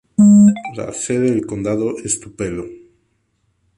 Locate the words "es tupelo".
2.03-2.65